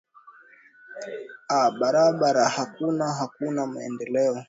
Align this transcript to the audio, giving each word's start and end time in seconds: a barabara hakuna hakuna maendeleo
a 1.57 1.71
barabara 1.79 2.43
hakuna 2.49 3.05
hakuna 3.19 3.67
maendeleo 3.67 4.35